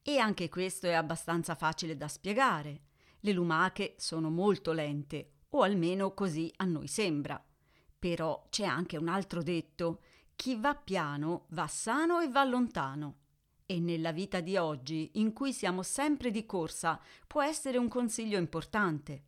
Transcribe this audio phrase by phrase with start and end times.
[0.00, 2.82] E anche questo è abbastanza facile da spiegare.
[3.18, 7.44] Le lumache sono molto lente, o almeno così a noi sembra.
[7.98, 10.02] Però c'è anche un altro detto:
[10.36, 13.16] chi va piano va sano e va lontano.
[13.66, 18.38] E nella vita di oggi, in cui siamo sempre di corsa, può essere un consiglio
[18.38, 19.24] importante.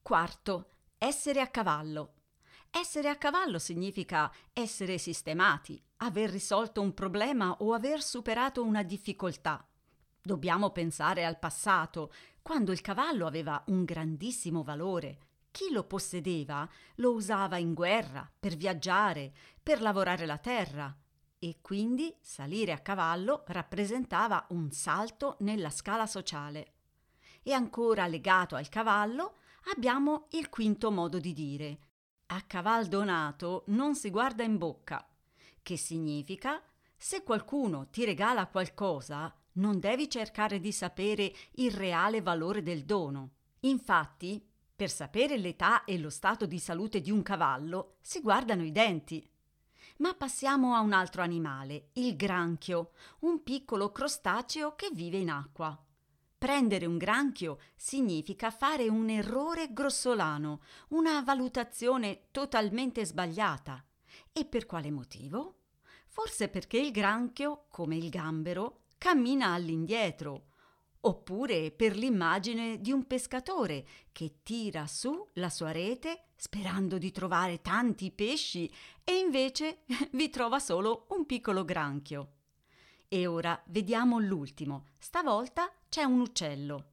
[0.00, 2.12] Quarto, essere a cavallo.
[2.70, 9.66] Essere a cavallo significa essere sistemati, aver risolto un problema o aver superato una difficoltà.
[10.22, 15.18] Dobbiamo pensare al passato, quando il cavallo aveva un grandissimo valore.
[15.50, 19.32] Chi lo possedeva lo usava in guerra, per viaggiare,
[19.62, 20.94] per lavorare la terra
[21.38, 26.72] e quindi salire a cavallo rappresentava un salto nella scala sociale.
[27.42, 29.36] E ancora legato al cavallo
[29.74, 31.78] abbiamo il quinto modo di dire.
[32.26, 35.06] A caval donato non si guarda in bocca,
[35.64, 36.62] che significa
[36.96, 43.30] se qualcuno ti regala qualcosa, non devi cercare di sapere il reale valore del dono.
[43.60, 48.72] Infatti, per sapere l'età e lo stato di salute di un cavallo, si guardano i
[48.72, 49.28] denti.
[49.98, 55.78] Ma passiamo a un altro animale, il granchio, un piccolo crostaceo che vive in acqua.
[56.36, 63.84] Prendere un granchio significa fare un errore grossolano, una valutazione totalmente sbagliata.
[64.32, 65.60] E per quale motivo?
[66.06, 70.46] Forse perché il granchio, come il gambero, cammina all'indietro,
[71.00, 77.60] oppure per l'immagine di un pescatore che tira su la sua rete sperando di trovare
[77.60, 82.32] tanti pesci e invece vi trova solo un piccolo granchio.
[83.08, 84.86] E ora vediamo l'ultimo.
[84.98, 86.92] Stavolta c'è un uccello.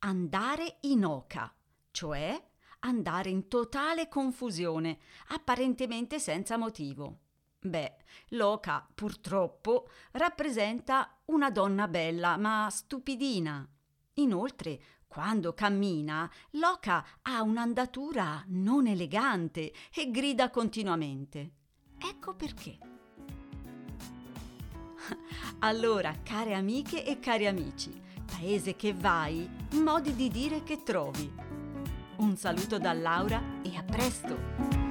[0.00, 1.52] Andare in oca,
[1.90, 2.40] cioè
[2.80, 7.20] andare in totale confusione, apparentemente senza motivo.
[7.60, 7.96] Beh,
[8.30, 13.68] l'oca purtroppo rappresenta una donna bella ma stupidina.
[14.14, 21.52] Inoltre, quando cammina, l'oca ha un'andatura non elegante e grida continuamente.
[21.98, 22.78] Ecco perché.
[25.60, 29.48] Allora, care amiche e cari amici, paese che vai,
[29.82, 31.57] modi di dire che trovi.
[32.18, 34.87] Un saluto da Laura e a presto!